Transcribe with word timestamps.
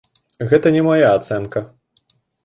Гэта 0.53 0.69
не 0.75 0.81
мая 0.87 1.11
ацэнка. 1.17 1.63